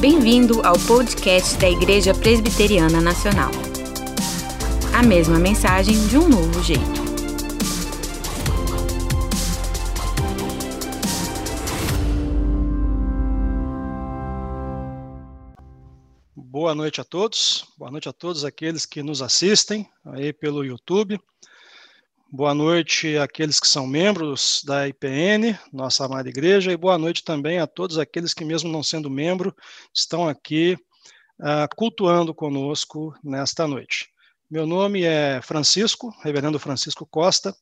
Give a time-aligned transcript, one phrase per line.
[0.00, 3.50] Bem-vindo ao podcast da Igreja Presbiteriana Nacional.
[4.94, 6.80] A mesma mensagem de um novo jeito.
[16.34, 17.66] Boa noite a todos.
[17.76, 21.20] Boa noite a todos aqueles que nos assistem aí pelo YouTube.
[22.32, 27.58] Boa noite àqueles que são membros da IPN, nossa amada igreja, e boa noite também
[27.58, 29.52] a todos aqueles que, mesmo não sendo membro,
[29.92, 30.78] estão aqui
[31.40, 34.10] uh, cultuando conosco nesta noite.
[34.48, 37.52] Meu nome é Francisco, Reverendo Francisco Costa,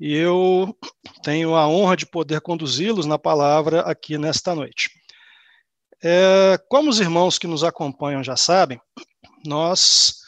[0.00, 0.76] e eu
[1.22, 4.90] tenho a honra de poder conduzi-los na palavra aqui nesta noite.
[6.02, 8.80] É, como os irmãos que nos acompanham já sabem,
[9.46, 10.22] nós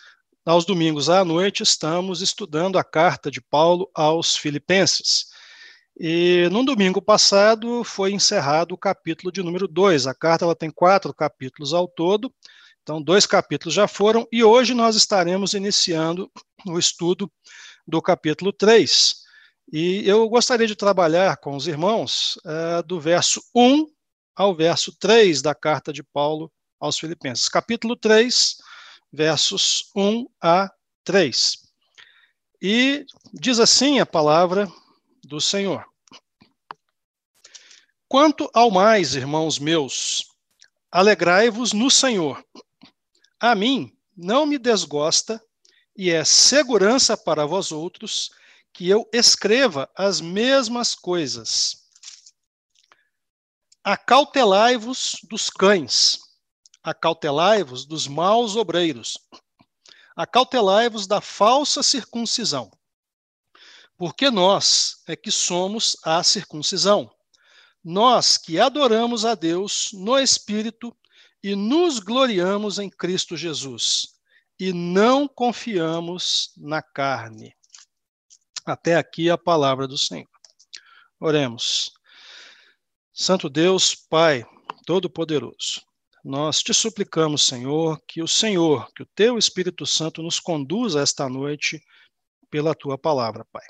[0.45, 5.27] aos domingos à noite, estamos estudando a carta de Paulo aos Filipenses.
[5.99, 10.07] E no domingo passado foi encerrado o capítulo de número 2.
[10.07, 12.33] A carta ela tem quatro capítulos ao todo,
[12.83, 16.31] então dois capítulos já foram, e hoje nós estaremos iniciando
[16.67, 17.31] o estudo
[17.87, 19.17] do capítulo 3.
[19.73, 23.87] E eu gostaria de trabalhar com os irmãos uh, do verso 1
[24.35, 27.49] ao verso 3 da carta de Paulo aos Filipenses.
[27.49, 28.57] Capítulo 3,
[29.13, 30.71] versos 1 a
[31.05, 31.59] 3.
[32.63, 34.71] E diz assim a palavra
[35.25, 35.85] do Senhor:
[38.09, 40.27] Quanto ao mais, irmãos meus,
[40.91, 42.45] alegrai-vos no Senhor.
[43.39, 45.43] A mim não me desgosta
[45.97, 48.31] e é segurança para vós outros
[48.73, 51.89] que eu escreva as mesmas coisas.
[53.83, 56.30] Acautelai-vos dos cães
[56.83, 59.19] acautelai-vos dos maus obreiros,
[60.17, 62.71] acautelai-vos da falsa circuncisão,
[63.97, 67.11] porque nós é que somos a circuncisão,
[67.83, 70.97] nós que adoramos a Deus no Espírito
[71.43, 74.09] e nos gloriamos em Cristo Jesus,
[74.59, 77.57] e não confiamos na carne.
[78.67, 80.29] Até aqui a palavra do Senhor.
[81.19, 81.91] Oremos.
[83.13, 84.45] Santo Deus, Pai
[84.87, 85.83] Todo-Poderoso,
[86.25, 91.29] nós te suplicamos, Senhor, que o Senhor, que o teu Espírito Santo nos conduza esta
[91.29, 91.83] noite
[92.51, 93.65] pela tua palavra, Pai.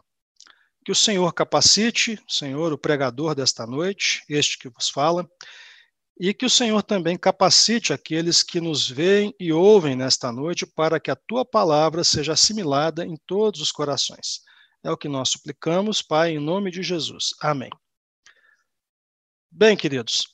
[0.84, 5.28] Que o Senhor capacite, Senhor, o pregador desta noite, este que vos fala,
[6.18, 11.00] e que o Senhor também capacite aqueles que nos veem e ouvem nesta noite para
[11.00, 14.40] que a tua palavra seja assimilada em todos os corações.
[14.82, 17.34] É o que nós suplicamos, Pai, em nome de Jesus.
[17.40, 17.70] Amém.
[19.52, 20.28] Bem, queridos,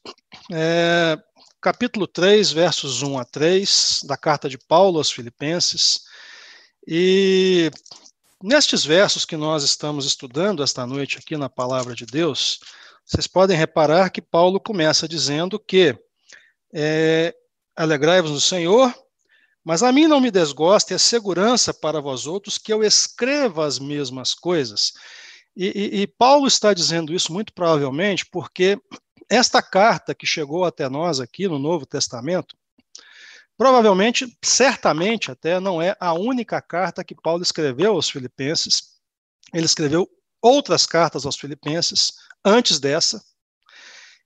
[0.53, 1.19] é,
[1.59, 6.03] capítulo 3, versos 1 a 3, da carta de Paulo aos Filipenses.
[6.87, 7.71] E
[8.43, 12.61] nestes versos que nós estamos estudando esta noite aqui na Palavra de Deus,
[13.07, 15.99] vocês podem reparar que Paulo começa dizendo que
[16.75, 17.35] é,
[17.75, 18.95] alegrai-vos no Senhor,
[19.65, 23.67] mas a mim não me desgosta e é segurança para vós outros que eu escreva
[23.67, 24.93] as mesmas coisas.
[25.57, 28.79] E, e, e Paulo está dizendo isso muito provavelmente porque
[29.29, 32.57] esta carta que chegou até nós aqui no Novo Testamento,
[33.57, 38.97] provavelmente, certamente até, não é a única carta que Paulo escreveu aos Filipenses.
[39.53, 40.09] Ele escreveu
[40.41, 42.13] outras cartas aos Filipenses
[42.45, 43.23] antes dessa.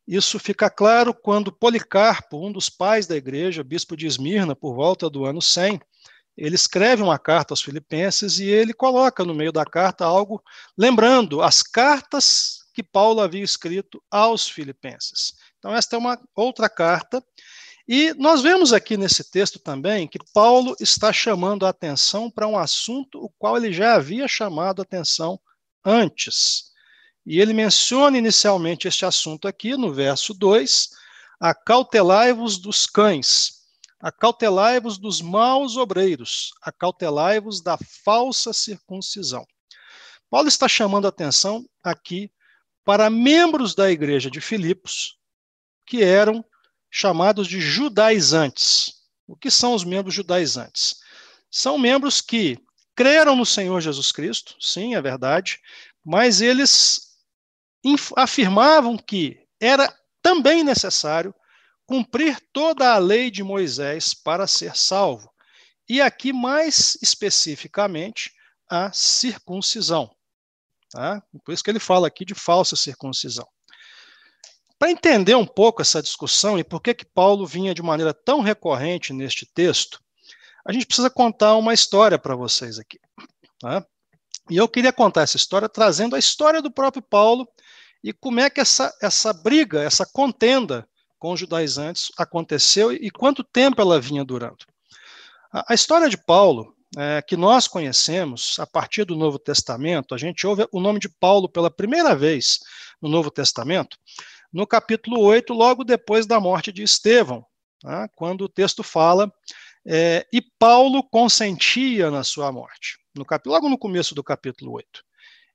[0.06, 5.09] Isso fica claro quando Policarpo, um dos pais da igreja, bispo de Esmirna, por volta
[5.09, 5.81] do ano 100,
[6.37, 10.43] ele escreve uma carta aos Filipenses e ele coloca no meio da carta algo
[10.77, 15.34] lembrando as cartas que Paulo havia escrito aos Filipenses.
[15.58, 17.22] Então, esta é uma outra carta.
[17.86, 22.56] E nós vemos aqui nesse texto também que Paulo está chamando a atenção para um
[22.56, 25.38] assunto o qual ele já havia chamado a atenção
[25.84, 26.70] antes.
[27.26, 30.88] E ele menciona inicialmente este assunto aqui no verso 2:
[31.38, 33.66] Acautelai-vos dos cães,
[34.00, 39.44] acautelai-vos dos maus obreiros, acautelai-vos da falsa circuncisão.
[40.30, 42.30] Paulo está chamando a atenção aqui
[42.84, 45.18] para membros da igreja de Filipos,
[45.86, 46.44] que eram
[46.91, 48.94] chamados de judaizantes.
[49.27, 50.97] O que são os membros judaizantes?
[51.50, 52.59] São membros que
[52.94, 55.59] creram no Senhor Jesus Cristo, sim, é verdade,
[56.04, 57.16] mas eles
[58.16, 59.92] afirmavam que era
[60.22, 61.34] também necessário
[61.86, 65.33] cumprir toda a lei de Moisés para ser salvo.
[65.88, 68.33] E aqui, mais especificamente,
[68.68, 70.15] a circuncisão.
[70.91, 71.22] Tá?
[71.45, 73.47] Por isso que ele fala aqui de falsa circuncisão.
[74.78, 78.41] Para entender um pouco essa discussão e por que, que Paulo vinha de maneira tão
[78.41, 80.01] recorrente neste texto,
[80.66, 82.98] a gente precisa contar uma história para vocês aqui.
[83.59, 83.84] Tá?
[84.48, 87.47] E eu queria contar essa história trazendo a história do próprio Paulo
[88.03, 90.89] e como é que essa, essa briga, essa contenda
[91.19, 94.65] com os judaizantes aconteceu e quanto tempo ela vinha durando.
[95.53, 100.19] A, a história de Paulo, é, que nós conhecemos a partir do Novo Testamento, a
[100.19, 102.60] gente ouve o nome de Paulo pela primeira vez
[103.01, 103.97] no Novo Testamento,
[104.53, 107.45] no capítulo 8, logo depois da morte de Estevão,
[107.84, 109.33] né, quando o texto fala,
[109.87, 115.04] é, e Paulo consentia na sua morte, no logo no começo do capítulo 8.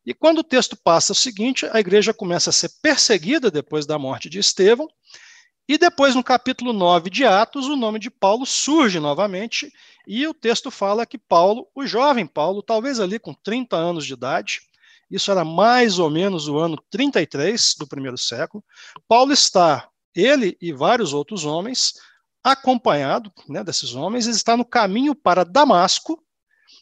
[0.06, 4.00] E quando o texto passa o seguinte, a igreja começa a ser perseguida depois da
[4.00, 4.88] morte de Estevão,
[5.68, 9.72] e depois, no capítulo 9 de Atos, o nome de Paulo surge novamente,
[10.08, 14.14] e o texto fala que Paulo, o jovem Paulo, talvez ali com 30 anos de
[14.14, 14.62] idade,
[15.10, 18.64] isso era mais ou menos o ano 33 do primeiro século,
[19.08, 21.94] Paulo está, ele e vários outros homens,
[22.44, 26.24] acompanhado né, desses homens, ele está no caminho para Damasco,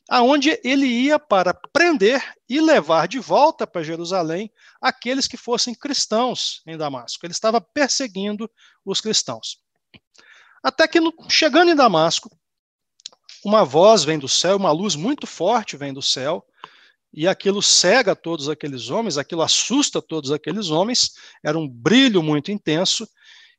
[0.10, 6.62] aonde ele ia para prender e levar de volta para Jerusalém aqueles que fossem cristãos
[6.68, 7.25] em Damasco.
[7.25, 8.50] Ele estava perseguindo
[8.86, 9.60] os cristãos.
[10.62, 11.00] Até que,
[11.30, 12.30] chegando em Damasco,
[13.44, 16.45] uma voz vem do céu, uma luz muito forte vem do céu,
[17.12, 21.12] e aquilo cega todos aqueles homens, aquilo assusta todos aqueles homens,
[21.44, 23.07] era um brilho muito intenso,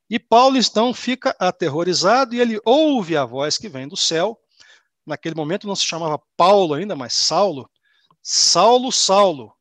[0.09, 4.37] e Paulo então fica aterrorizado e ele ouve a voz que vem do céu,
[5.05, 7.69] naquele momento não se chamava Paulo ainda, mas Saulo.
[8.21, 9.53] Saulo, Saulo,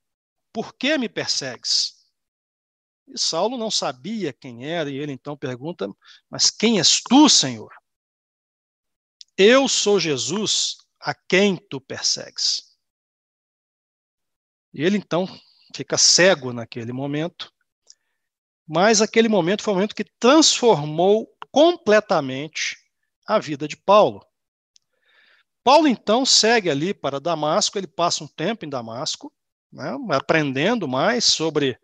[0.52, 1.94] por que me persegues?
[3.06, 5.86] E Saulo não sabia quem era, e ele então pergunta:
[6.30, 7.70] Mas quem és tu, Senhor?
[9.36, 12.74] Eu sou Jesus a quem tu persegues.
[14.72, 15.28] E ele então
[15.74, 17.52] fica cego naquele momento,
[18.66, 22.76] mas aquele momento foi um momento que transformou completamente
[23.26, 24.24] a vida de Paulo.
[25.62, 29.32] Paulo então segue ali para Damasco, ele passa um tempo em Damasco,
[29.72, 31.78] né, aprendendo mais sobre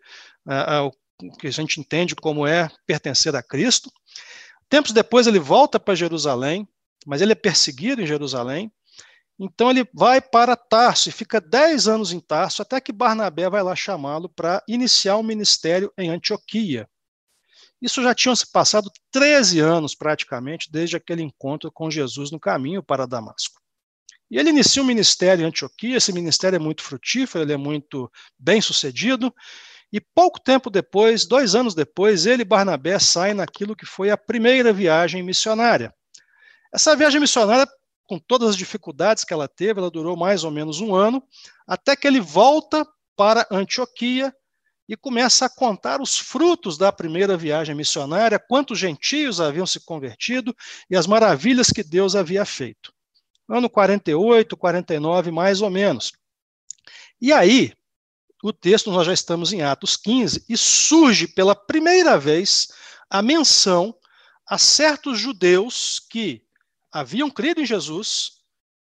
[0.46, 0.86] uh,
[1.22, 3.90] o que a gente entende como é pertencer a Cristo.
[4.68, 6.68] Tempos depois ele volta para Jerusalém,
[7.06, 8.72] mas ele é perseguido em Jerusalém.
[9.38, 13.62] Então ele vai para Tarso e fica dez anos em Tarso, até que Barnabé vai
[13.62, 16.88] lá chamá-lo para iniciar o um ministério em Antioquia.
[17.80, 22.82] Isso já tinham se passado 13 anos praticamente desde aquele encontro com Jesus no caminho
[22.82, 23.58] para Damasco.
[24.30, 28.10] E ele inicia um ministério em Antioquia, esse ministério é muito frutífero, ele é muito
[28.38, 29.34] bem sucedido,
[29.92, 34.16] e pouco tempo depois, dois anos depois, ele e Barnabé saem naquilo que foi a
[34.16, 35.92] primeira viagem missionária.
[36.72, 37.66] Essa viagem missionária,
[38.06, 41.22] com todas as dificuldades que ela teve, ela durou mais ou menos um ano,
[41.66, 42.86] até que ele volta
[43.16, 44.34] para Antioquia
[44.88, 50.54] e começa a contar os frutos da primeira viagem missionária, quantos gentios haviam se convertido
[50.88, 52.92] e as maravilhas que Deus havia feito
[53.50, 56.12] ano 48, 49, mais ou menos.
[57.20, 57.72] E aí,
[58.42, 62.68] o texto, nós já estamos em Atos 15, e surge pela primeira vez
[63.08, 63.94] a menção
[64.46, 66.42] a certos judeus que
[66.92, 68.40] haviam crido em Jesus,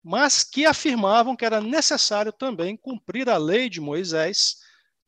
[0.03, 4.57] mas que afirmavam que era necessário também cumprir a lei de Moisés,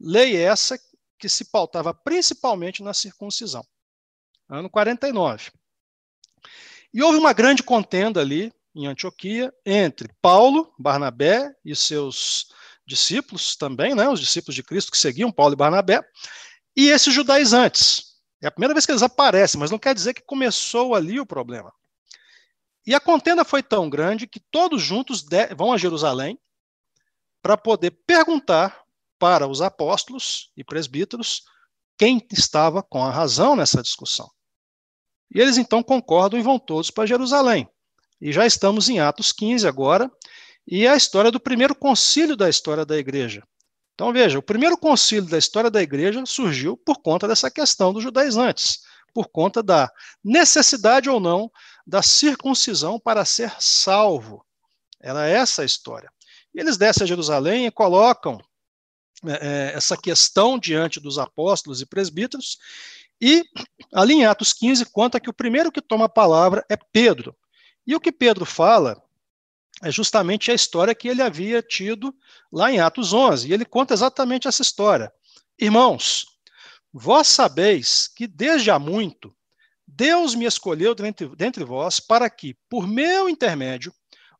[0.00, 0.78] lei essa
[1.18, 3.64] que se pautava principalmente na circuncisão.
[4.48, 5.50] Ano 49.
[6.92, 12.48] E houve uma grande contenda ali em Antioquia entre Paulo, Barnabé e seus
[12.86, 16.02] discípulos também, né, os discípulos de Cristo que seguiam Paulo e Barnabé,
[16.76, 18.14] e esses judaizantes.
[18.42, 21.26] É a primeira vez que eles aparecem, mas não quer dizer que começou ali o
[21.26, 21.72] problema.
[22.86, 25.24] E a contenda foi tão grande que todos juntos
[25.56, 26.38] vão a Jerusalém
[27.42, 28.82] para poder perguntar
[29.18, 31.42] para os apóstolos e presbíteros
[31.96, 34.30] quem estava com a razão nessa discussão.
[35.34, 37.68] E eles então concordam e vão todos para Jerusalém.
[38.20, 40.10] E já estamos em Atos 15 agora,
[40.66, 43.42] e é a história do primeiro concílio da história da igreja.
[43.94, 48.02] Então veja, o primeiro concílio da história da igreja surgiu por conta dessa questão dos
[48.02, 48.80] judaizantes,
[49.14, 49.88] por conta da
[50.22, 51.50] necessidade ou não
[51.86, 54.44] da circuncisão para ser salvo.
[55.00, 56.10] Era essa a história.
[56.52, 58.38] E eles descem a Jerusalém e colocam
[59.24, 62.58] é, é essa questão diante dos apóstolos e presbíteros,
[63.20, 63.44] e
[63.92, 67.34] ali em Atos 15 conta que o primeiro que toma a palavra é Pedro.
[67.86, 69.02] E o que Pedro fala
[69.82, 72.14] é justamente a história que ele havia tido
[72.52, 73.48] lá em Atos 11.
[73.48, 75.12] E ele conta exatamente essa história.
[75.58, 76.33] Irmãos,
[76.96, 79.36] vós sabeis que desde há muito
[79.84, 83.92] Deus me escolheu dentre, dentre vós para que, por meu intermédio,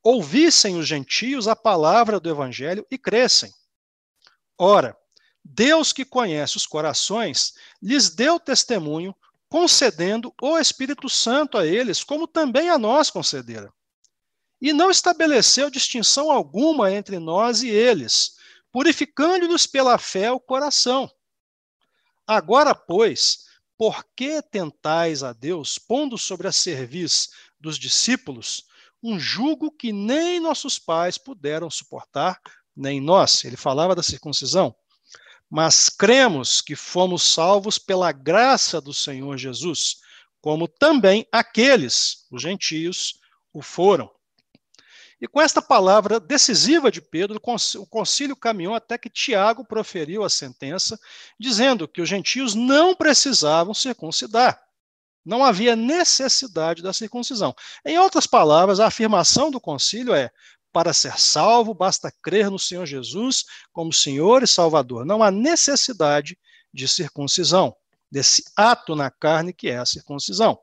[0.03, 3.53] ouvissem os gentios a palavra do evangelho e crescem.
[4.57, 4.97] Ora,
[5.45, 9.15] Deus que conhece os corações, lhes deu testemunho
[9.49, 13.73] concedendo o Espírito Santo a eles, como também a nós concedera.
[14.61, 18.37] E não estabeleceu distinção alguma entre nós e eles,
[18.73, 21.11] purificando-nos pela fé o coração.
[22.27, 23.45] Agora, pois,
[23.77, 27.29] por que tentais a Deus, pondo sobre a cerviz
[27.61, 28.65] dos discípulos
[29.03, 32.41] um jugo que nem nossos pais puderam suportar,
[32.75, 33.45] nem nós?
[33.45, 34.75] Ele falava da circuncisão.
[35.51, 39.97] Mas cremos que fomos salvos pela graça do Senhor Jesus,
[40.41, 43.21] como também aqueles, os gentios,
[43.53, 44.11] o foram.
[45.21, 47.41] E com esta palavra decisiva de Pedro,
[47.79, 50.99] o concílio caminhou até que Tiago proferiu a sentença,
[51.39, 54.61] dizendo que os gentios não precisavam circuncidar.
[55.25, 57.55] Não havia necessidade da circuncisão.
[57.85, 60.31] Em outras palavras, a afirmação do concílio é:
[60.73, 65.07] para ser salvo, basta crer no Senhor Jesus como Senhor e Salvador.
[65.07, 66.37] Não há necessidade
[66.73, 67.75] de circuncisão,
[68.11, 70.59] desse ato na carne que é a circuncisão.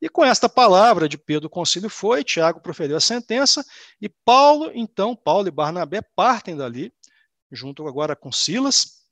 [0.00, 3.64] E com esta palavra de Pedro, o concílio foi, Tiago proferiu a sentença,
[4.00, 6.92] e Paulo, então, Paulo e Barnabé partem dali,
[7.50, 9.06] junto agora com Silas,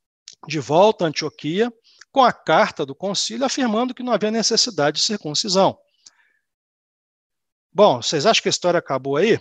[0.47, 1.73] de volta a Antioquia,
[2.13, 5.79] com a carta do concílio afirmando que não havia necessidade de circuncisão.
[7.73, 9.41] Bom, vocês acham que a história acabou aí?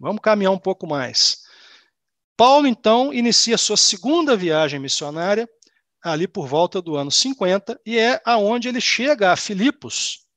[0.00, 1.42] Vamos caminhar um pouco mais.
[2.36, 5.48] Paulo, então, inicia sua segunda viagem missionária,
[6.02, 10.27] ali por volta do ano 50, e é aonde ele chega a Filipos,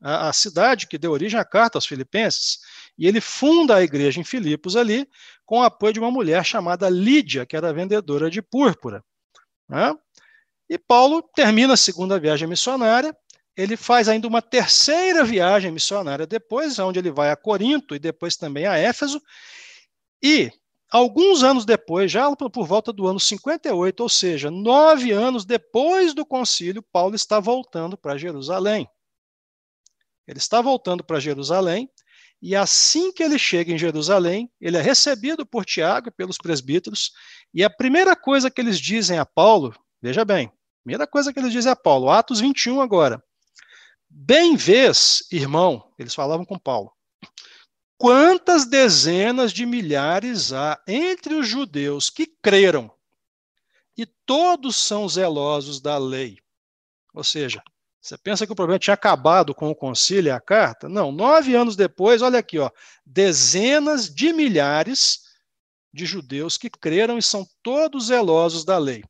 [0.00, 2.58] a, a cidade que deu origem à carta aos Filipenses,
[2.98, 5.06] e ele funda a igreja em Filipos ali,
[5.44, 9.02] com o apoio de uma mulher chamada Lídia, que era vendedora de púrpura.
[9.68, 9.94] Né?
[10.68, 13.16] E Paulo termina a segunda viagem missionária,
[13.56, 18.36] ele faz ainda uma terceira viagem missionária depois, onde ele vai a Corinto e depois
[18.36, 19.20] também a Éfeso,
[20.22, 20.50] e
[20.90, 26.24] alguns anos depois, já por volta do ano 58, ou seja, nove anos depois do
[26.24, 28.86] concílio, Paulo está voltando para Jerusalém.
[30.26, 31.88] Ele está voltando para Jerusalém,
[32.40, 37.12] e assim que ele chega em Jerusalém, ele é recebido por Tiago e pelos presbíteros,
[37.52, 40.52] e a primeira coisa que eles dizem a Paulo, veja bem,
[40.84, 43.22] primeira coisa que eles dizem a Paulo, Atos 21 agora.
[44.08, 46.92] Bem vês, irmão, eles falavam com Paulo,
[47.96, 52.90] quantas dezenas de milhares há entre os judeus que creram,
[53.96, 56.38] e todos são zelosos da lei.
[57.14, 57.62] Ou seja,
[58.06, 60.88] você pensa que o problema tinha acabado com o concílio e a carta?
[60.88, 62.70] Não, nove anos depois, olha aqui, ó,
[63.04, 65.22] dezenas de milhares
[65.92, 69.02] de judeus que creram e são todos zelosos da lei.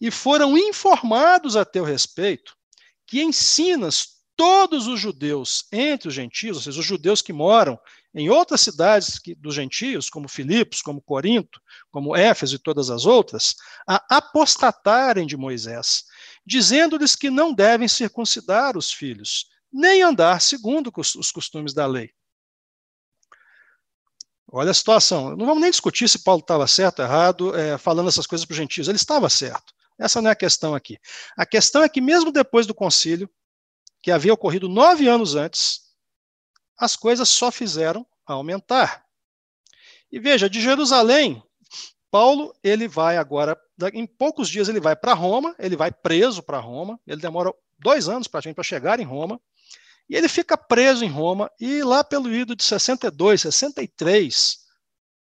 [0.00, 2.56] E foram informados a teu respeito
[3.04, 7.76] que ensinas todos os judeus entre os gentios, ou seja, os judeus que moram
[8.14, 13.56] em outras cidades dos gentios, como Filipos, como Corinto, como Éfeso e todas as outras,
[13.84, 16.04] a apostatarem de Moisés
[16.48, 22.10] dizendo-lhes que não devem circuncidar os filhos, nem andar segundo os costumes da lei.
[24.50, 25.36] Olha a situação.
[25.36, 28.54] Não vamos nem discutir se Paulo estava certo ou errado, é, falando essas coisas para
[28.54, 28.88] os gentios.
[28.88, 29.74] Ele estava certo.
[29.98, 30.98] Essa não é a questão aqui.
[31.36, 33.28] A questão é que, mesmo depois do concílio,
[34.00, 35.82] que havia ocorrido nove anos antes,
[36.78, 39.04] as coisas só fizeram aumentar.
[40.10, 41.42] E veja, de Jerusalém,
[42.10, 43.58] Paulo ele vai agora
[43.92, 48.08] em poucos dias ele vai para Roma, ele vai preso para Roma, ele demora dois
[48.08, 49.40] anos praticamente para chegar em Roma,
[50.08, 54.58] e ele fica preso em Roma, e lá pelo ido de 62, 63,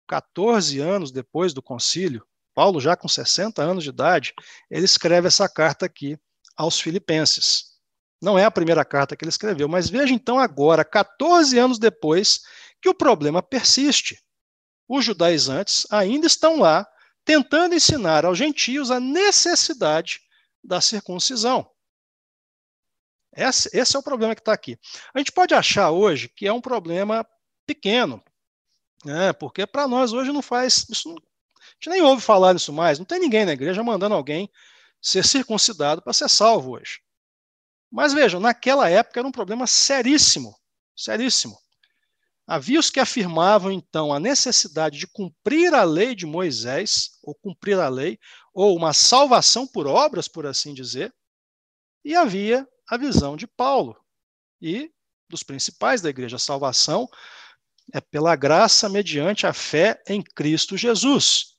[0.07, 4.33] 14 anos depois do concílio, Paulo já com 60 anos de idade,
[4.69, 6.17] ele escreve essa carta aqui
[6.55, 7.75] aos filipenses.
[8.21, 12.41] Não é a primeira carta que ele escreveu, mas veja então agora, 14 anos depois,
[12.81, 14.23] que o problema persiste.
[14.87, 16.87] Os judaizantes ainda estão lá
[17.23, 20.21] tentando ensinar aos gentios a necessidade
[20.63, 21.69] da circuncisão.
[23.35, 24.79] Esse, esse é o problema que está aqui.
[25.13, 27.27] A gente pode achar hoje que é um problema
[27.65, 28.23] pequeno,
[29.03, 30.85] né, porque para nós hoje não faz.
[30.89, 32.97] Isso a gente nem ouve falar disso mais.
[32.97, 34.49] Não tem ninguém na igreja mandando alguém
[35.01, 37.01] ser circuncidado para ser salvo hoje.
[37.91, 40.55] Mas vejam, naquela época era um problema seríssimo,
[40.95, 41.57] seríssimo.
[42.47, 47.79] Havia os que afirmavam, então, a necessidade de cumprir a lei de Moisés, ou cumprir
[47.79, 48.19] a lei,
[48.53, 51.13] ou uma salvação por obras, por assim dizer,
[52.03, 53.97] e havia a visão de Paulo
[54.61, 54.91] e
[55.27, 56.35] dos principais da igreja.
[56.35, 57.09] A salvação
[57.91, 61.55] é pela graça mediante a fé em Cristo Jesus.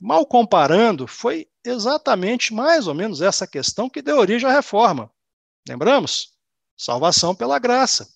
[0.00, 5.12] Mal comparando, foi exatamente mais ou menos essa questão que deu origem à reforma.
[5.68, 6.34] Lembramos?
[6.78, 8.08] Salvação pela graça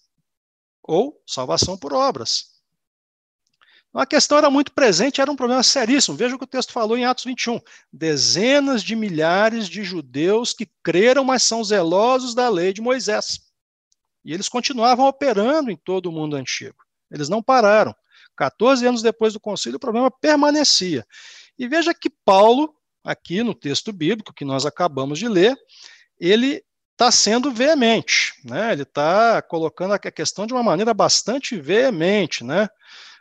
[0.86, 2.54] ou salvação por obras.
[3.88, 6.16] Então, a questão era muito presente, era um problema seríssimo.
[6.16, 7.60] Veja o que o texto falou em Atos 21.
[7.92, 13.40] Dezenas de milhares de judeus que creram, mas são zelosos da lei de Moisés.
[14.24, 16.76] E eles continuavam operando em todo o mundo antigo.
[17.10, 17.94] Eles não pararam.
[18.36, 21.06] 14 anos depois do concílio, o problema permanecia.
[21.56, 22.74] E veja que Paulo,
[23.04, 25.56] aqui no texto bíblico que nós acabamos de ler,
[26.18, 26.64] ele
[26.94, 28.72] está sendo veemente, né?
[28.72, 32.68] Ele está colocando a questão de uma maneira bastante veemente, né?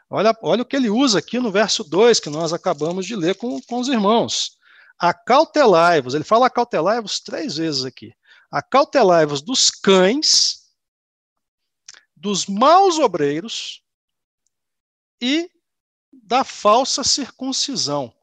[0.10, 3.36] Olha, olha o que ele usa aqui no verso 2, que nós acabamos de ler
[3.36, 4.58] com, com os irmãos.
[5.00, 8.14] Acautelai-vos, ele fala acautelai-vos três vezes aqui.
[8.52, 10.68] Acautelai-vos dos cães,
[12.16, 13.82] dos maus obreiros
[15.20, 15.50] e
[16.12, 18.14] da falsa circuncisão.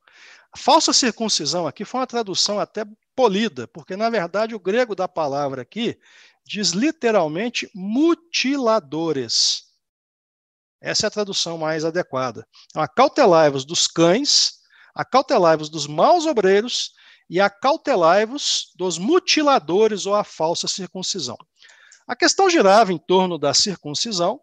[0.56, 5.62] Falsa circuncisão aqui foi uma tradução até polida, porque na verdade o grego da palavra
[5.62, 5.98] aqui
[6.44, 9.64] diz literalmente mutiladores.
[10.80, 12.46] Essa é a tradução mais adequada.
[12.70, 14.54] Então, acautelai-vos dos cães,
[14.94, 16.92] acautelai-vos dos maus obreiros
[17.28, 21.36] e acautelai-vos dos mutiladores ou a falsa circuncisão.
[22.08, 24.40] A questão girava em torno da circuncisão,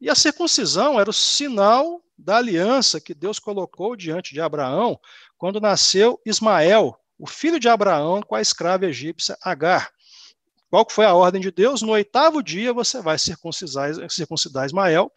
[0.00, 4.98] e a circuncisão era o sinal da aliança que Deus colocou diante de Abraão
[5.36, 9.90] quando nasceu Ismael, o filho de Abraão, com a escrava egípcia Agar.
[10.70, 11.82] Qual foi a ordem de Deus?
[11.82, 15.12] No oitavo dia você vai circuncidar, circuncidar Ismael,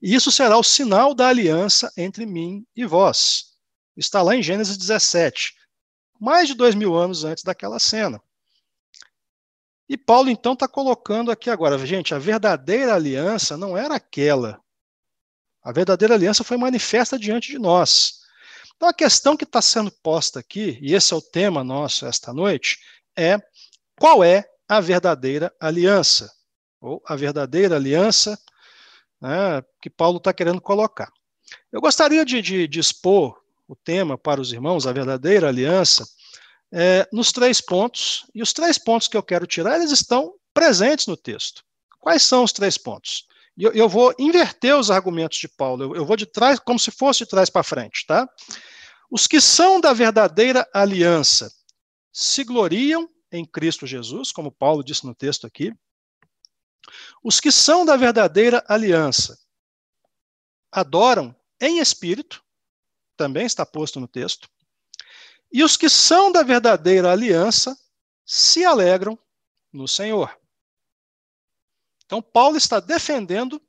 [0.00, 3.56] e isso será o sinal da aliança entre mim e vós.
[3.96, 5.54] Está lá em Gênesis 17,
[6.18, 8.20] mais de dois mil anos antes daquela cena.
[9.90, 14.60] E Paulo então está colocando aqui agora, gente, a verdadeira aliança não era aquela.
[15.60, 18.20] A verdadeira aliança foi manifesta diante de nós.
[18.76, 22.32] Então a questão que está sendo posta aqui, e esse é o tema nosso esta
[22.32, 22.78] noite,
[23.16, 23.36] é
[23.98, 26.32] qual é a verdadeira aliança?
[26.80, 28.40] Ou a verdadeira aliança
[29.20, 31.12] né, que Paulo está querendo colocar.
[31.72, 36.06] Eu gostaria de, de, de, expor o tema para os irmãos, a verdadeira aliança,
[36.72, 41.06] é, nos três pontos, e os três pontos que eu quero tirar, eles estão presentes
[41.06, 41.64] no texto.
[41.98, 43.26] Quais são os três pontos?
[43.58, 46.90] Eu, eu vou inverter os argumentos de Paulo, eu, eu vou de trás, como se
[46.90, 48.28] fosse de trás para frente, tá?
[49.10, 51.52] Os que são da verdadeira aliança
[52.12, 55.72] se gloriam em Cristo Jesus, como Paulo disse no texto aqui,
[57.22, 59.38] os que são da verdadeira aliança
[60.72, 62.42] adoram em espírito,
[63.16, 64.48] também está posto no texto,
[65.52, 67.76] e os que são da verdadeira aliança
[68.24, 69.18] se alegram
[69.72, 70.36] no Senhor.
[72.04, 73.60] Então, Paulo está defendendo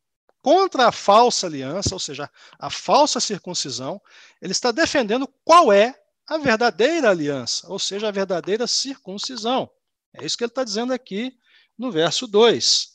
[0.41, 4.01] contra a falsa aliança, ou seja, a falsa circuncisão,
[4.41, 9.69] ele está defendendo qual é a verdadeira aliança, ou seja, a verdadeira circuncisão.
[10.13, 11.37] É isso que ele está dizendo aqui
[11.77, 12.91] no verso 2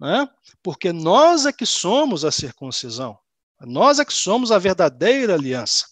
[0.00, 0.26] né?
[0.62, 3.18] porque nós é que somos a circuncisão,
[3.60, 5.86] nós é que somos a verdadeira aliança.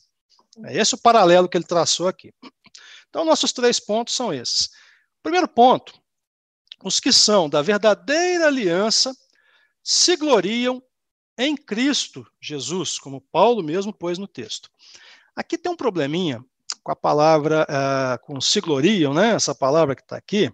[0.64, 2.32] É esse o paralelo que ele traçou aqui.
[3.08, 4.70] Então, nossos três pontos são esses.
[5.22, 5.92] Primeiro ponto:
[6.82, 9.14] os que são da verdadeira aliança
[9.82, 10.82] se gloriam
[11.36, 14.68] em Cristo Jesus, como Paulo mesmo pôs no texto.
[15.34, 16.44] Aqui tem um probleminha
[16.82, 19.34] com a palavra, uh, com se gloriam, né?
[19.34, 20.52] Essa palavra que está aqui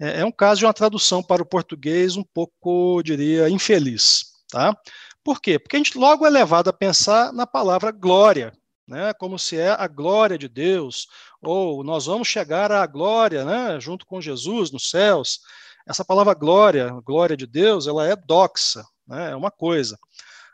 [0.00, 4.32] é, é um caso de uma tradução para o português um pouco, diria, infeliz.
[4.48, 4.76] Tá?
[5.22, 5.58] Por quê?
[5.58, 8.52] Porque a gente logo é levado a pensar na palavra glória,
[8.86, 11.06] né, como se é a glória de Deus,
[11.40, 15.40] ou nós vamos chegar à glória né, junto com Jesus nos céus.
[15.86, 19.98] Essa palavra glória, glória de Deus, ela é doxa, né, é uma coisa.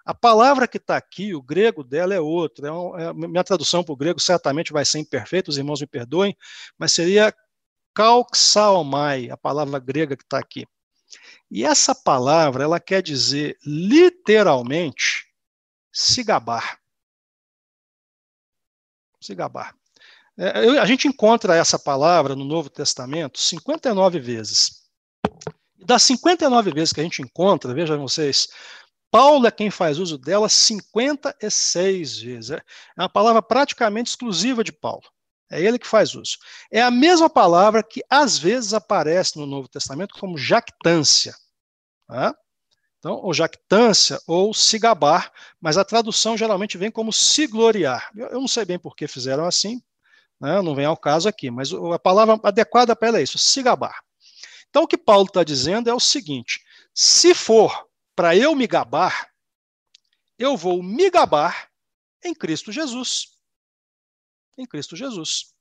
[0.04, 2.68] A palavra que está aqui, o grego dela é outra.
[2.68, 5.86] É, um, é minha tradução para o grego certamente vai ser imperfeita, os irmãos me
[5.86, 6.36] perdoem,
[6.78, 7.32] mas seria
[7.94, 10.66] kalksaomai, a palavra grega que está aqui.
[11.50, 15.26] E essa palavra, ela quer dizer literalmente
[15.92, 16.79] se gabar.
[19.20, 19.74] Se gabar.
[20.38, 24.80] É, eu, a gente encontra essa palavra no Novo Testamento 59 vezes.
[25.76, 28.48] Das 59 vezes que a gente encontra, vejam vocês,
[29.10, 32.50] Paulo é quem faz uso dela 56 vezes.
[32.50, 32.62] É
[32.96, 35.04] uma palavra praticamente exclusiva de Paulo.
[35.50, 36.38] É ele que faz uso.
[36.70, 41.34] É a mesma palavra que às vezes aparece no Novo Testamento como jactância.
[42.06, 42.34] Tá?
[43.00, 48.10] Então, ou jactância ou se gabar, mas a tradução geralmente vem como se gloriar.
[48.14, 49.82] Eu, não sei bem por que fizeram assim,
[50.38, 50.62] né?
[50.62, 54.04] não vem ao caso aqui, mas a palavra adequada para ela é isso, se gabar.
[54.68, 56.62] Então, o que Paulo está dizendo é o seguinte:
[56.94, 59.30] se for para eu me gabar,
[60.38, 61.68] eu vou me gabar
[62.22, 63.40] em Cristo Jesus
[64.60, 65.54] em Cristo Jesus.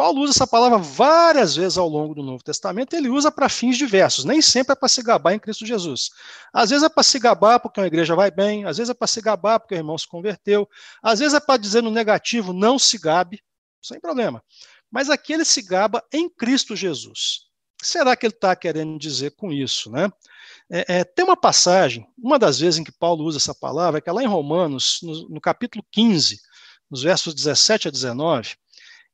[0.00, 3.76] Paulo usa essa palavra várias vezes ao longo do Novo Testamento, ele usa para fins
[3.76, 6.08] diversos, nem sempre é para se gabar em Cristo Jesus.
[6.54, 9.06] Às vezes é para se gabar porque uma igreja vai bem, às vezes é para
[9.06, 10.66] se gabar porque o irmão se converteu,
[11.02, 13.42] às vezes é para dizer no negativo, não se gabe,
[13.82, 14.42] sem problema.
[14.90, 17.42] Mas aqui ele se gaba em Cristo Jesus.
[17.82, 19.90] Será que ele está querendo dizer com isso?
[19.90, 20.10] Né?
[20.70, 24.08] É, é, tem uma passagem, uma das vezes em que Paulo usa essa palavra, que
[24.08, 26.40] é lá em Romanos, no, no capítulo 15,
[26.90, 28.56] nos versos 17 a 19,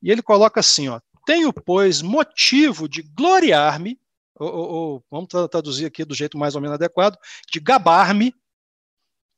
[0.06, 4.00] E ele coloca assim, ó, tenho, pois, motivo de gloriar-me,
[4.36, 7.18] ou, ou, ou, vamos traduzir aqui do jeito mais ou menos adequado,
[7.50, 8.32] de gabar-me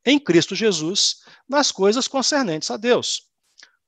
[0.05, 3.31] em Cristo Jesus nas coisas concernentes a Deus.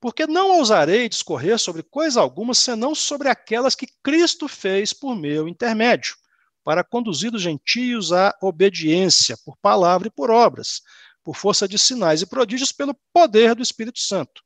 [0.01, 5.47] Porque não ousarei discorrer sobre coisa alguma senão sobre aquelas que Cristo fez por meu
[5.47, 6.17] intermédio,
[6.65, 10.81] para conduzir os gentios à obediência, por palavra e por obras,
[11.23, 14.43] por força de sinais e prodígios, pelo poder do Espírito Santo.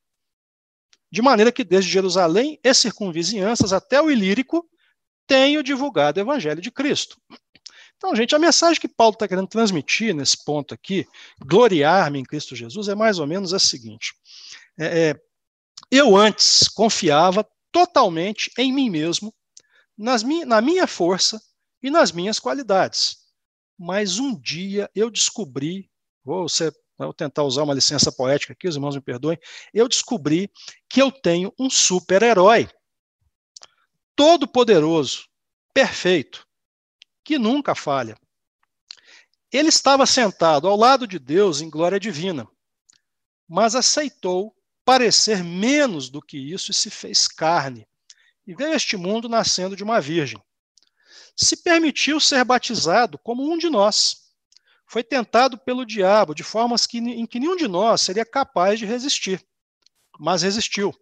[1.15, 4.69] De maneira que desde Jerusalém e circunvizinhanças até o Ilírico,
[5.29, 7.17] tenho divulgado o Evangelho de Cristo.
[7.97, 11.07] Então, gente, a mensagem que Paulo está querendo transmitir nesse ponto aqui,
[11.39, 14.13] gloriar-me em Cristo Jesus, é mais ou menos a seguinte:
[14.77, 15.21] é, é,
[15.89, 19.33] eu antes confiava totalmente em mim mesmo,
[19.97, 21.41] nas mi na minha força
[21.81, 23.19] e nas minhas qualidades.
[23.79, 25.89] Mas um dia eu descobri,
[26.25, 29.39] vou, ser, vou tentar usar uma licença poética aqui, os irmãos me perdoem,
[29.73, 30.51] eu descobri
[30.89, 32.69] que eu tenho um super-herói,
[34.15, 35.27] todo-poderoso,
[35.73, 36.47] perfeito,
[37.25, 38.17] que nunca falha.
[39.53, 42.49] Ele estava sentado ao lado de Deus em glória divina,
[43.49, 44.55] mas aceitou
[44.85, 47.87] parecer menos do que isso e se fez carne,
[48.47, 50.43] e veio este mundo nascendo de uma virgem.
[51.37, 54.24] Se permitiu ser batizado como um de nós.
[54.87, 58.87] Foi tentado pelo diabo de formas que, em que nenhum de nós seria capaz de
[58.87, 59.45] resistir,
[60.19, 60.95] mas resistiu.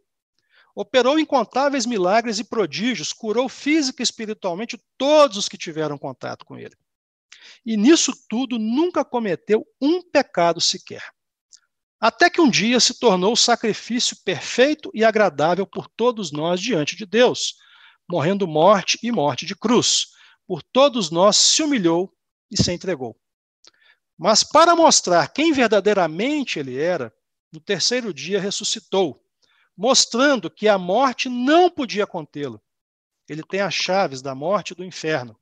[0.75, 6.57] Operou incontáveis milagres e prodígios, curou física e espiritualmente todos os que tiveram contato com
[6.57, 6.75] ele.
[7.67, 11.03] E nisso tudo nunca cometeu um pecado sequer.
[12.01, 16.97] Até que um dia se tornou o sacrifício perfeito e agradável por todos nós diante
[16.97, 17.57] de Deus,
[18.11, 20.09] morrendo morte e morte de cruz.
[20.47, 22.13] Por todos nós se humilhou
[22.51, 23.17] e se entregou.
[24.17, 27.13] Mas para mostrar quem verdadeiramente ele era,
[27.53, 29.23] no terceiro dia ressuscitou,
[29.77, 32.63] mostrando que a morte não podia contê-lo.
[33.29, 35.37] Ele tem as chaves da morte e do inferno.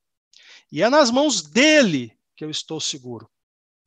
[0.71, 3.29] E é nas mãos dele que eu estou seguro.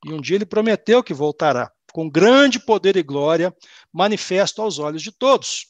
[0.05, 3.55] E um dia ele prometeu que voltará, com grande poder e glória,
[3.91, 5.67] manifesto aos olhos de todos.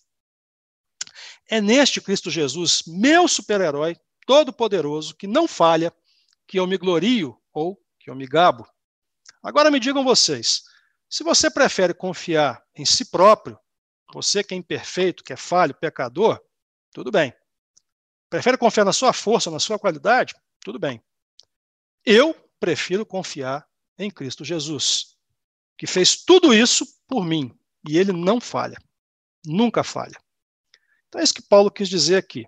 [1.47, 3.95] É neste Cristo Jesus, meu super-herói,
[4.25, 5.93] todo-poderoso, que não falha,
[6.47, 8.67] que eu me glorio ou que eu me gabo.
[9.43, 10.63] Agora me digam vocês,
[11.09, 13.59] se você prefere confiar em si próprio
[14.13, 16.39] você que é imperfeito, que é falho, pecador,
[16.91, 17.33] tudo bem.
[18.29, 20.33] Prefere confiar na sua força, na sua qualidade?
[20.61, 21.03] Tudo bem.
[22.05, 25.17] Eu prefiro confiar em Cristo Jesus,
[25.77, 27.51] que fez tudo isso por mim
[27.87, 28.77] e ele não falha.
[29.45, 30.17] Nunca falha.
[31.07, 32.47] Então é isso que Paulo quis dizer aqui.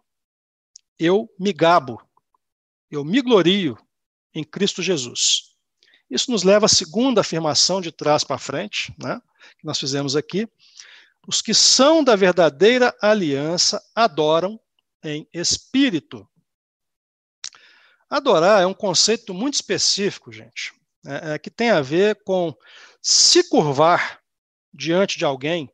[0.98, 2.02] Eu me gabo,
[2.90, 3.78] eu me glorio
[4.34, 5.55] em Cristo Jesus.
[6.10, 9.20] Isso nos leva à segunda afirmação de trás para frente, né,
[9.58, 10.48] que nós fizemos aqui,
[11.28, 14.60] os que são da verdadeira aliança adoram
[15.04, 16.28] em espírito.
[18.10, 20.74] Adorar é um conceito muito específico, gente,
[21.06, 22.56] é, é, que tem a ver com
[23.02, 24.20] se curvar
[24.74, 25.72] diante de alguém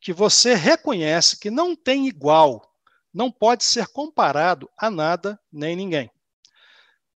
[0.00, 2.72] que você reconhece que não tem igual,
[3.12, 6.10] não pode ser comparado a nada nem ninguém.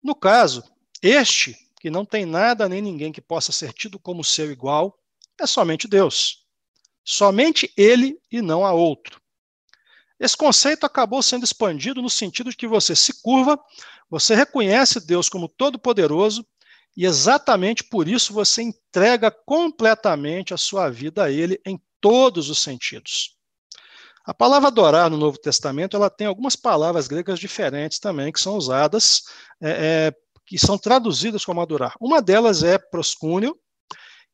[0.03, 0.63] No caso,
[1.01, 4.95] este, que não tem nada nem ninguém que possa ser tido como seu igual,
[5.39, 6.45] é somente Deus.
[7.03, 9.19] Somente ele e não a outro.
[10.19, 13.59] Esse conceito acabou sendo expandido no sentido de que você se curva,
[14.07, 16.45] você reconhece Deus como todo-poderoso
[16.95, 22.59] e exatamente por isso você entrega completamente a sua vida a Ele em todos os
[22.59, 23.35] sentidos.
[24.23, 28.55] A palavra adorar no Novo Testamento ela tem algumas palavras gregas diferentes também que são
[28.55, 29.23] usadas,
[29.59, 30.13] é, é,
[30.51, 31.95] que são traduzidas como adorar.
[31.97, 33.57] Uma delas é proscúnio,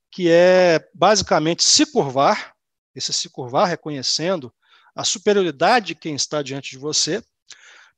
[0.10, 2.56] que é basicamente se curvar,
[2.96, 4.52] esse se curvar reconhecendo
[4.96, 7.24] a superioridade de quem está diante de você.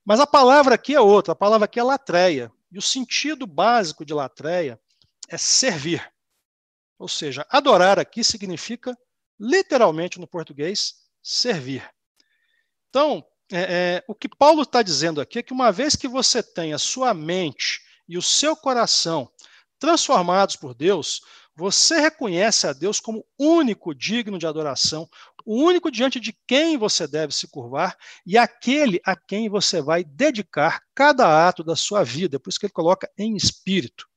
[0.04, 2.52] Mas a palavra aqui é outra, a palavra aqui é latreia.
[2.70, 4.78] E o sentido básico de latreia
[5.30, 6.06] é servir.
[6.98, 8.98] Ou seja, adorar aqui significa,
[9.40, 11.90] literalmente no português, servir.
[12.90, 16.44] Então, é, é, o que Paulo está dizendo aqui é que uma vez que você
[16.44, 19.32] tem a sua mente e o seu coração
[19.80, 21.22] transformados por Deus,
[21.56, 25.08] você reconhece a Deus como único digno de adoração,
[25.46, 27.96] o único diante de quem você deve se curvar
[28.26, 32.40] e aquele a quem você vai dedicar cada ato da sua vida.
[32.40, 34.08] Por isso que ele coloca em espírito.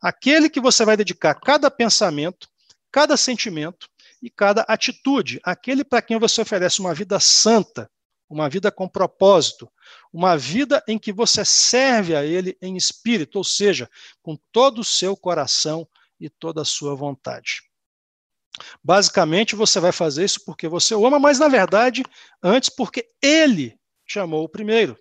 [0.00, 2.48] Aquele que você vai dedicar cada pensamento,
[2.90, 3.88] cada sentimento
[4.22, 5.40] e cada atitude.
[5.42, 7.90] Aquele para quem você oferece uma vida santa,
[8.28, 9.70] uma vida com propósito,
[10.12, 13.88] uma vida em que você serve a Ele em espírito, ou seja,
[14.22, 15.88] com todo o seu coração,
[16.20, 17.62] e toda a sua vontade.
[18.82, 22.02] Basicamente, você vai fazer isso porque você o ama, mas na verdade,
[22.42, 24.98] antes porque ele chamou o primeiro.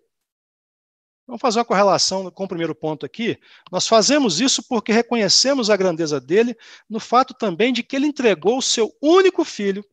[1.25, 3.37] Vamos fazer uma correlação com o primeiro ponto aqui.
[3.71, 6.55] Nós fazemos isso porque reconhecemos a grandeza dele
[6.89, 9.83] no fato também de que ele entregou o seu único filho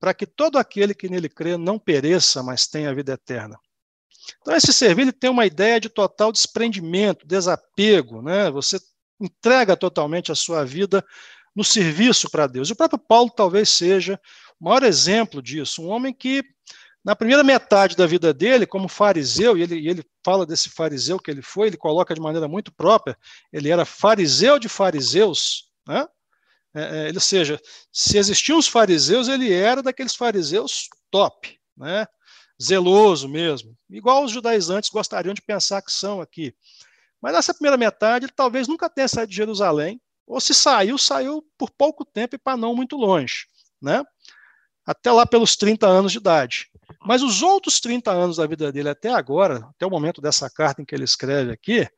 [0.00, 3.60] para que todo aquele que nele crê não pereça, mas tenha a vida eterna.
[4.40, 8.50] Então, esse servir tem uma ideia de total desprendimento, desapego, né?
[8.50, 8.80] Você
[9.20, 11.04] entrega totalmente a sua vida
[11.54, 12.68] no serviço para Deus.
[12.68, 14.18] E o próprio Paulo talvez seja
[14.58, 16.42] o maior exemplo disso, um homem que,
[17.04, 21.18] na primeira metade da vida dele, como fariseu, e ele, e ele fala desse fariseu
[21.18, 23.16] que ele foi, ele coloca de maneira muito própria,
[23.52, 26.06] ele era fariseu de fariseus, né?
[26.74, 27.60] É, é, ou seja,
[27.92, 32.06] se existiam os fariseus, ele era daqueles fariseus top, né?
[32.62, 36.54] zeloso mesmo, igual os judaizantes gostariam de pensar que são aqui.
[37.20, 41.42] Mas nessa primeira metade, ele talvez nunca tenha saído de Jerusalém, ou se saiu, saiu
[41.58, 43.46] por pouco tempo e para não muito longe,
[43.80, 44.04] né?
[44.86, 46.70] Até lá pelos 30 anos de idade.
[47.04, 50.82] Mas os outros 30 anos da vida dele até agora, até o momento dessa carta
[50.82, 51.88] em que ele escreve aqui,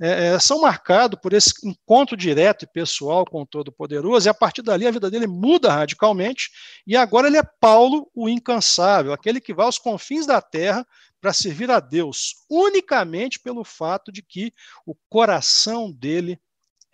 [0.00, 4.34] é, é, são marcados por esse encontro direto e pessoal com o Todo-Poderoso, e a
[4.34, 6.50] partir dali a vida dele muda radicalmente,
[6.86, 10.86] e agora ele é Paulo, o incansável, aquele que vai aos confins da terra
[11.20, 14.54] para servir a Deus, unicamente pelo fato de que
[14.86, 16.40] o coração dele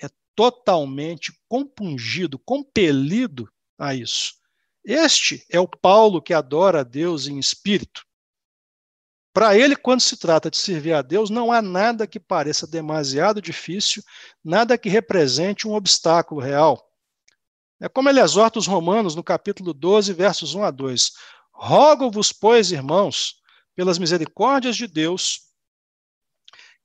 [0.00, 4.34] é totalmente compungido, compelido a isso.
[4.84, 8.04] Este é o Paulo que adora a Deus em espírito.
[9.36, 13.42] Para ele, quando se trata de servir a Deus, não há nada que pareça demasiado
[13.42, 14.02] difícil,
[14.42, 16.82] nada que represente um obstáculo real.
[17.78, 21.12] É como ele exorta os romanos no capítulo 12, versos 1 a 2.
[21.52, 23.34] Rogo-vos, pois, irmãos,
[23.74, 25.42] pelas misericórdias de Deus,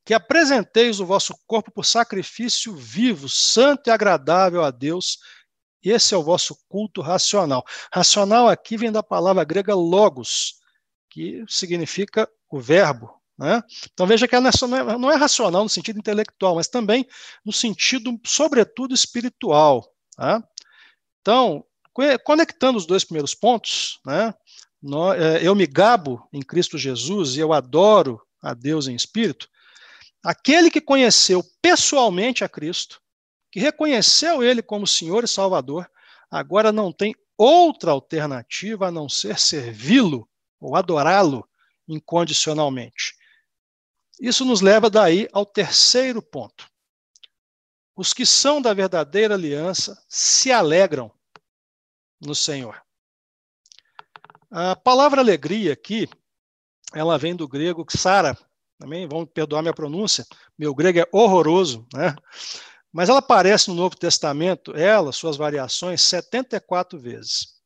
[0.04, 5.20] que apresenteis o vosso corpo por sacrifício vivo, santo e agradável a Deus.
[5.82, 7.64] Esse é o vosso culto racional.
[7.94, 10.56] Racional aqui vem da palavra grega logos,
[11.10, 13.10] que significa o verbo.
[13.38, 13.64] Né?
[13.92, 17.08] Então veja que ela é não é racional no sentido intelectual, mas também
[17.44, 19.92] no sentido, sobretudo, espiritual.
[20.16, 20.44] Tá?
[21.22, 21.64] Então,
[22.24, 24.34] conectando os dois primeiros pontos, né,
[25.18, 29.48] é, eu me gabo em Cristo Jesus e eu adoro a Deus em espírito,
[30.24, 33.00] aquele que conheceu pessoalmente a Cristo,
[33.52, 35.90] que reconheceu Ele como Senhor e Salvador,
[36.30, 40.28] agora não tem outra alternativa a não ser servi-lo
[40.60, 41.48] ou adorá-lo
[41.88, 43.16] incondicionalmente.
[44.20, 46.70] Isso nos leva daí ao terceiro ponto.
[47.96, 51.12] Os que são da verdadeira aliança se alegram
[52.20, 52.82] no Senhor.
[54.50, 56.08] A palavra alegria aqui,
[56.94, 58.38] ela vem do grego Sara,
[58.78, 60.26] também vão perdoar minha pronúncia,
[60.58, 62.16] meu grego é horroroso, né?
[62.92, 67.61] Mas ela aparece no Novo Testamento, ela, suas variações, 74 vezes.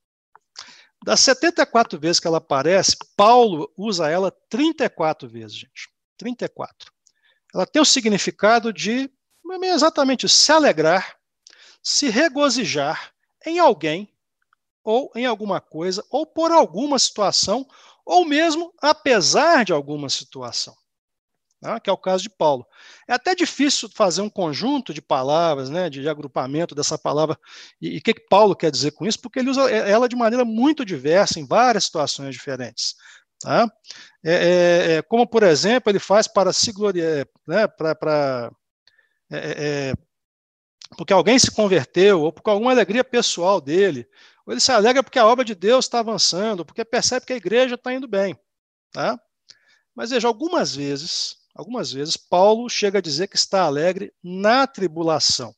[1.06, 5.88] Das 74 vezes que ela aparece, Paulo usa ela 34 vezes, gente.
[6.18, 6.92] 34.
[7.54, 9.08] Ela tem o significado de
[9.62, 11.16] exatamente se alegrar,
[11.84, 13.14] se regozijar
[13.46, 14.12] em alguém,
[14.84, 17.68] ou em alguma coisa, ou por alguma situação,
[18.04, 20.76] ou mesmo apesar de alguma situação
[21.66, 22.66] né, que é o caso de Paulo.
[23.08, 27.38] É até difícil fazer um conjunto de palavras, né, de, de agrupamento dessa palavra,
[27.82, 30.46] e o que, que Paulo quer dizer com isso, porque ele usa ela de maneira
[30.46, 32.96] muito diversa, em várias situações diferentes.
[33.40, 33.70] Tá?
[34.24, 38.52] É, é, é, como, por exemplo, ele faz para se gloriar, né, para,
[39.32, 39.94] é, é, é,
[40.98, 44.08] porque alguém se converteu, ou por alguma alegria pessoal dele,
[44.46, 47.38] ou ele se alegra porque a obra de Deus está avançando, porque percebe que a
[47.38, 48.38] igreja está indo bem.
[48.92, 49.20] Tá?
[49.96, 55.56] Mas veja, algumas vezes Algumas vezes, Paulo chega a dizer que está alegre na tribulação.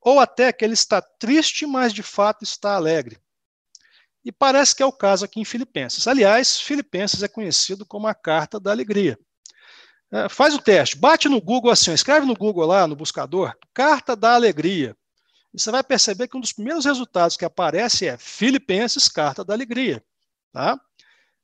[0.00, 3.16] Ou até que ele está triste, mas de fato está alegre.
[4.24, 6.08] E parece que é o caso aqui em Filipenses.
[6.08, 9.16] Aliás, Filipenses é conhecido como a carta da alegria.
[10.10, 14.16] É, faz o teste, bate no Google assim, escreve no Google lá, no buscador, carta
[14.16, 14.96] da alegria.
[15.52, 19.54] E você vai perceber que um dos primeiros resultados que aparece é Filipenses, carta da
[19.54, 20.02] alegria.
[20.52, 20.80] Tá?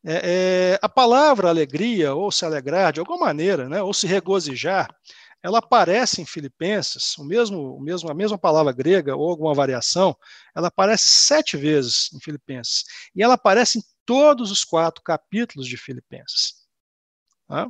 [0.07, 4.95] É, é, a palavra alegria, ou se alegrar de alguma maneira, né, ou se regozijar,
[5.43, 10.17] ela aparece em Filipenses, o mesmo, o mesmo, a mesma palavra grega, ou alguma variação,
[10.55, 12.85] ela aparece sete vezes em Filipenses.
[13.15, 16.55] E ela aparece em todos os quatro capítulos de Filipenses.
[17.47, 17.69] Tá?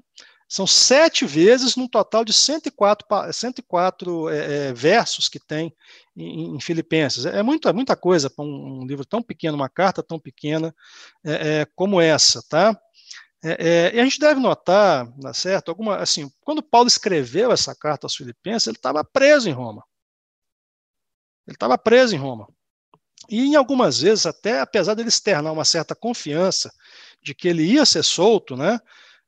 [0.54, 5.74] São sete vezes num total de 104, 104 é, é, versos que tem
[6.16, 7.26] em, em Filipenses.
[7.26, 10.72] É muita, muita coisa para um, um, livro tão pequeno, uma carta tão pequena
[11.24, 12.80] é, é como essa, tá?
[13.42, 15.70] É, é, e a gente deve notar, tá certo?
[15.70, 19.82] Alguma, assim, quando Paulo escreveu essa carta aos Filipenses, ele estava preso em Roma.
[21.48, 22.46] Ele estava preso em Roma.
[23.28, 26.72] E em algumas vezes, até apesar dele externar uma certa confiança
[27.20, 28.78] de que ele ia ser solto, né,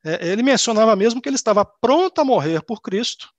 [0.07, 3.29] é, ele mencionava mesmo que ele estava pronto a morrer por Cristo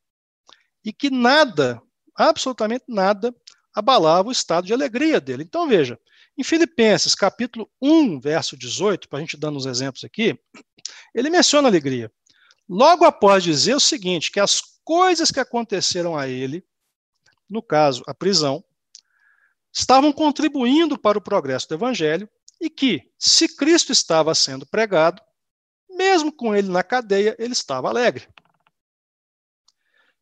[0.84, 1.80] e que nada,
[2.14, 3.34] absolutamente nada,
[3.74, 5.42] abalava o estado de alegria dele.
[5.44, 5.98] Então veja,
[6.36, 10.38] em Filipenses capítulo 1, verso 18, para a gente dar uns exemplos aqui,
[11.14, 12.12] ele menciona alegria.
[12.68, 16.62] Logo após dizer o seguinte, que as coisas que aconteceram a ele,
[17.48, 18.62] no caso, a prisão,
[19.72, 22.28] estavam contribuindo para o progresso do evangelho
[22.60, 25.22] e que, se Cristo estava sendo pregado,
[25.98, 28.28] mesmo com ele na cadeia, ele estava alegre.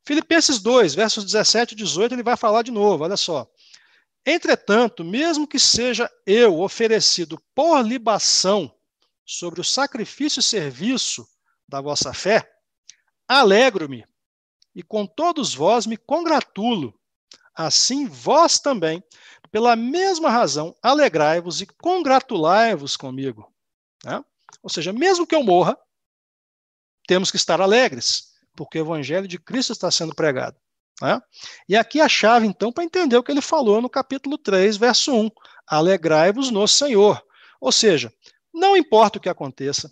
[0.05, 3.47] Filipenses 2, versos 17 e 18, ele vai falar de novo, olha só.
[4.25, 8.73] Entretanto, mesmo que seja eu oferecido por libação
[9.25, 11.27] sobre o sacrifício e serviço
[11.67, 12.49] da vossa fé,
[13.27, 14.05] alegro-me
[14.73, 16.93] e com todos vós me congratulo.
[17.53, 19.03] Assim vós também,
[19.51, 23.51] pela mesma razão, alegrai-vos e congratulai-vos comigo.
[24.03, 24.23] Né?
[24.61, 25.77] Ou seja, mesmo que eu morra,
[27.07, 30.57] temos que estar alegres, porque o evangelho de Cristo está sendo pregado.
[31.01, 31.21] Né?
[31.69, 35.13] E aqui a chave, então, para entender o que ele falou no capítulo 3, verso
[35.13, 35.29] 1.
[35.67, 37.21] Alegrai-vos no Senhor.
[37.61, 38.11] Ou seja,
[38.53, 39.91] não importa o que aconteça,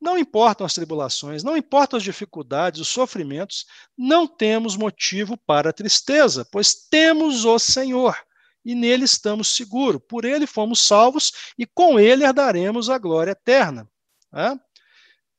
[0.00, 6.46] não importam as tribulações, não importam as dificuldades, os sofrimentos, não temos motivo para tristeza,
[6.50, 8.16] pois temos o Senhor
[8.64, 10.00] e nele estamos seguros.
[10.08, 13.88] Por ele fomos salvos e com ele herdaremos a glória eterna.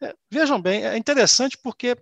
[0.02, 1.96] É, vejam bem, é interessante porque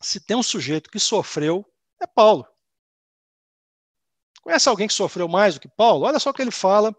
[0.00, 1.64] se tem um sujeito que sofreu,
[2.00, 2.46] é Paulo.
[4.42, 6.04] Conhece alguém que sofreu mais do que Paulo?
[6.04, 6.94] Olha só o que ele fala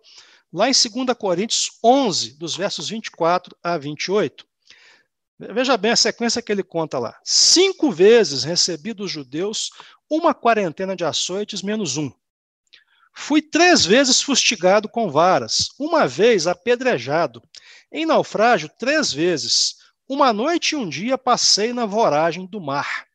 [0.52, 4.46] lá em 2 Coríntios 11, dos versos 24 a 28.
[5.40, 7.20] Veja bem a sequência que ele conta lá.
[7.24, 9.72] Cinco vezes recebi dos judeus
[10.10, 12.12] uma quarentena de açoites menos um.
[13.20, 17.42] Fui três vezes fustigado com varas, uma vez apedrejado.
[17.92, 19.76] Em naufrágio, três vezes.
[20.08, 23.06] Uma noite e um dia passei na voragem do mar.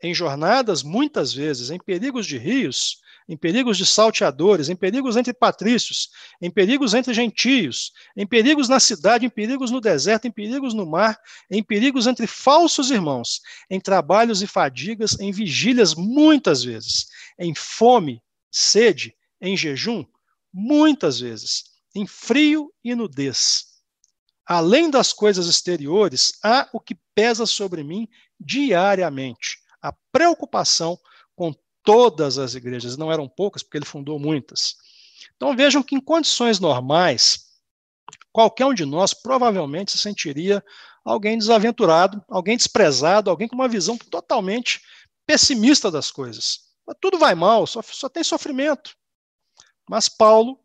[0.00, 5.32] Em jornadas, muitas vezes, em perigos de rios, em perigos de salteadores, em perigos entre
[5.32, 10.74] patrícios, em perigos entre gentios, em perigos na cidade, em perigos no deserto, em perigos
[10.74, 11.18] no mar,
[11.50, 17.06] em perigos entre falsos irmãos, em trabalhos e fadigas, em vigílias muitas vezes,
[17.38, 20.04] em fome, sede, em jejum,
[20.52, 23.66] muitas vezes, em frio e nudez.
[24.46, 30.98] Além das coisas exteriores, há o que pesa sobre mim diariamente: a preocupação
[31.36, 34.76] com todas as igrejas, não eram poucas, porque ele fundou muitas.
[35.36, 37.46] Então vejam que em condições normais,
[38.32, 40.62] qualquer um de nós provavelmente se sentiria
[41.04, 44.80] alguém desaventurado, alguém desprezado, alguém com uma visão totalmente
[45.26, 46.70] pessimista das coisas.
[47.00, 48.96] Tudo vai mal, só, só tem sofrimento.
[49.90, 50.56] Mas Paulo,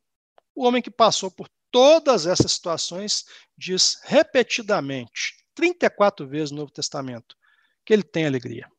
[0.54, 3.26] o homem que passou por todas essas situações,
[3.58, 7.36] diz repetidamente, 34 vezes no Novo Testamento,
[7.84, 8.70] que ele tem alegria.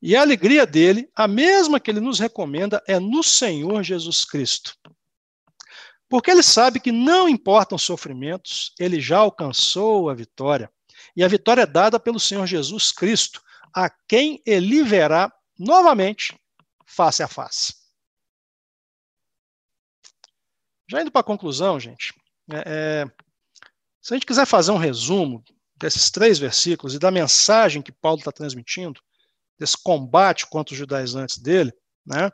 [0.00, 4.78] E a alegria dele, a mesma que ele nos recomenda, é no Senhor Jesus Cristo.
[6.08, 10.70] Porque ele sabe que não importam os sofrimentos, ele já alcançou a vitória.
[11.16, 13.42] E a vitória é dada pelo Senhor Jesus Cristo,
[13.74, 16.40] a quem ele verá novamente
[16.86, 17.83] face a face.
[20.94, 22.14] Já indo para a conclusão, gente,
[22.52, 23.04] é, é,
[24.00, 25.42] se a gente quiser fazer um resumo
[25.76, 29.00] desses três versículos e da mensagem que Paulo está transmitindo,
[29.58, 31.72] desse combate contra os judaizantes dele,
[32.06, 32.30] né?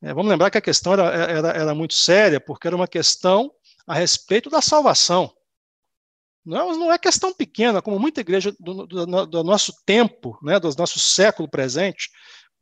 [0.00, 3.52] É, vamos lembrar que a questão era, era, era, muito séria, porque era uma questão
[3.86, 5.30] a respeito da salvação.
[6.42, 10.74] Não, não é questão pequena, como muita igreja do, do, do nosso tempo, né, do
[10.76, 12.10] nosso século presente,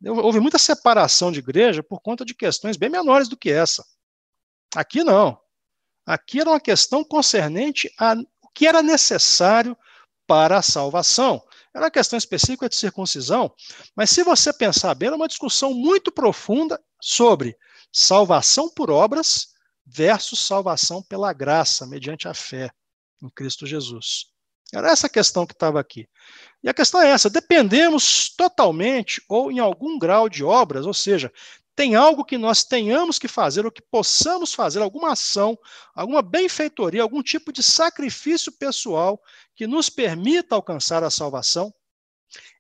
[0.04, 3.84] houve muita separação de igreja por conta de questões bem menores do que essa.
[4.74, 5.38] Aqui não.
[6.06, 9.76] Aqui era uma questão concernente a o que era necessário
[10.26, 11.42] para a salvação.
[11.74, 13.52] Era uma questão específica de circuncisão,
[13.94, 17.56] mas se você pensar bem, era uma discussão muito profunda sobre
[17.92, 19.48] salvação por obras
[19.86, 22.70] versus salvação pela graça, mediante a fé
[23.22, 24.26] em Cristo Jesus.
[24.72, 26.08] Era essa a questão que estava aqui.
[26.62, 31.32] E a questão é essa: dependemos totalmente ou em algum grau de obras, ou seja,
[31.80, 35.58] tem algo que nós tenhamos que fazer ou que possamos fazer, alguma ação,
[35.94, 39.18] alguma benfeitoria, algum tipo de sacrifício pessoal
[39.56, 41.72] que nos permita alcançar a salvação?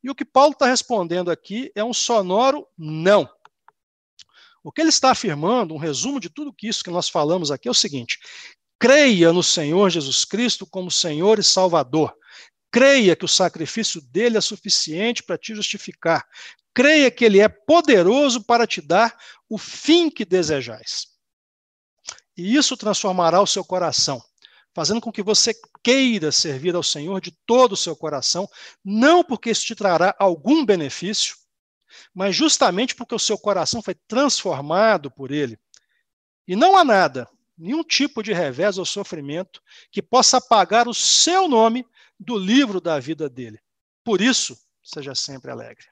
[0.02, 3.28] E o que Paulo está respondendo aqui é um sonoro não.
[4.64, 7.70] O que ele está afirmando, um resumo de tudo isso que nós falamos aqui, é
[7.70, 8.18] o seguinte:
[8.78, 12.16] creia no Senhor Jesus Cristo como Senhor e Salvador.
[12.72, 16.26] Creia que o sacrifício dele é suficiente para te justificar.
[16.74, 19.16] Creia que ele é poderoso para te dar
[19.48, 21.08] o fim que desejais.
[22.36, 24.22] E isso transformará o seu coração,
[24.72, 25.52] fazendo com que você
[25.82, 28.48] queira servir ao Senhor de todo o seu coração,
[28.84, 31.36] não porque isso te trará algum benefício,
[32.14, 35.58] mas justamente porque o seu coração foi transformado por ele.
[36.46, 39.60] E não há nada, nenhum tipo de revés ou sofrimento
[39.90, 41.84] que possa apagar o seu nome
[42.18, 43.58] do livro da vida dele.
[44.04, 45.86] Por isso, seja sempre alegre.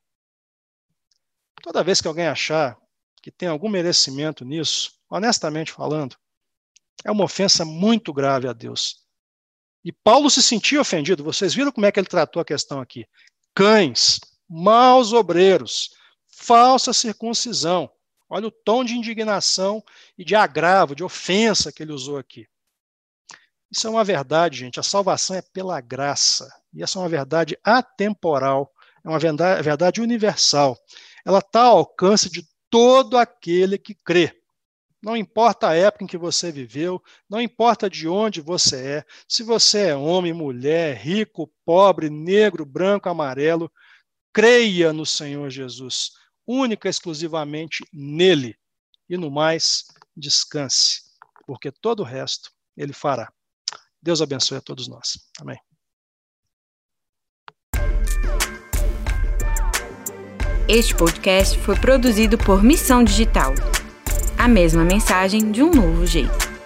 [1.62, 2.76] Toda vez que alguém achar
[3.22, 6.16] que tem algum merecimento nisso, honestamente falando,
[7.04, 9.06] é uma ofensa muito grave a Deus.
[9.84, 11.24] E Paulo se sentia ofendido.
[11.24, 13.06] Vocês viram como é que ele tratou a questão aqui?
[13.54, 15.90] Cães, maus obreiros,
[16.26, 17.90] falsa circuncisão.
[18.28, 19.82] Olha o tom de indignação
[20.16, 22.46] e de agravo, de ofensa que ele usou aqui.
[23.70, 24.80] Isso é uma verdade, gente.
[24.80, 26.52] A salvação é pela graça.
[26.72, 28.72] E essa é uma verdade atemporal,
[29.04, 30.78] é uma verdade universal.
[31.28, 34.34] Ela está ao alcance de todo aquele que crê.
[35.02, 39.42] Não importa a época em que você viveu, não importa de onde você é, se
[39.42, 43.70] você é homem, mulher, rico, pobre, negro, branco, amarelo,
[44.32, 46.12] creia no Senhor Jesus,
[46.46, 48.56] única e exclusivamente nele.
[49.06, 49.84] E no mais,
[50.16, 51.02] descanse,
[51.46, 53.30] porque todo o resto ele fará.
[54.00, 55.18] Deus abençoe a todos nós.
[55.38, 55.58] Amém.
[60.68, 63.54] Este podcast foi produzido por Missão Digital
[64.36, 66.57] a mesma mensagem de um novo jeito.